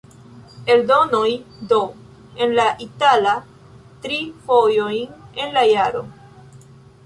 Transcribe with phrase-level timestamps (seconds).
[0.75, 1.27] Eldonoj
[1.73, 1.77] D,
[2.45, 3.35] en la itala,
[4.07, 6.07] tri fojojn en la jaro.